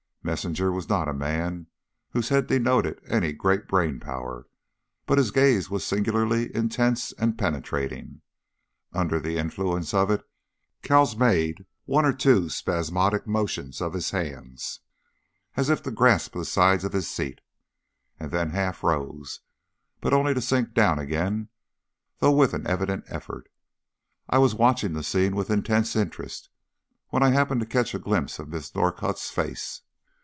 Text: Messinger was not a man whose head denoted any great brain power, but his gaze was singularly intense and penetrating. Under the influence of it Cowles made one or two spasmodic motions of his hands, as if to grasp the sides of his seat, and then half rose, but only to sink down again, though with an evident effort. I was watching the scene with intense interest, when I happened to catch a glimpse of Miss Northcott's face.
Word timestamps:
Messinger 0.23 0.71
was 0.71 0.87
not 0.87 1.07
a 1.07 1.15
man 1.15 1.65
whose 2.11 2.29
head 2.29 2.45
denoted 2.45 3.01
any 3.07 3.33
great 3.33 3.67
brain 3.67 3.99
power, 3.99 4.45
but 5.07 5.17
his 5.17 5.31
gaze 5.31 5.67
was 5.71 5.83
singularly 5.83 6.53
intense 6.55 7.11
and 7.13 7.39
penetrating. 7.39 8.21
Under 8.93 9.19
the 9.19 9.39
influence 9.39 9.95
of 9.95 10.11
it 10.11 10.23
Cowles 10.83 11.15
made 11.15 11.65
one 11.85 12.05
or 12.05 12.13
two 12.13 12.49
spasmodic 12.49 13.25
motions 13.25 13.81
of 13.81 13.93
his 13.93 14.11
hands, 14.11 14.81
as 15.55 15.71
if 15.71 15.81
to 15.81 15.89
grasp 15.89 16.33
the 16.33 16.45
sides 16.45 16.83
of 16.83 16.93
his 16.93 17.09
seat, 17.09 17.41
and 18.19 18.29
then 18.29 18.51
half 18.51 18.83
rose, 18.83 19.39
but 20.01 20.13
only 20.13 20.35
to 20.35 20.41
sink 20.41 20.75
down 20.75 20.99
again, 20.99 21.49
though 22.19 22.31
with 22.31 22.53
an 22.53 22.67
evident 22.67 23.03
effort. 23.07 23.49
I 24.29 24.37
was 24.37 24.53
watching 24.53 24.93
the 24.93 25.01
scene 25.01 25.35
with 25.35 25.49
intense 25.49 25.95
interest, 25.95 26.51
when 27.09 27.23
I 27.23 27.31
happened 27.31 27.61
to 27.61 27.65
catch 27.67 27.95
a 27.95 27.99
glimpse 27.99 28.37
of 28.37 28.49
Miss 28.49 28.75
Northcott's 28.75 29.31
face. 29.31 29.81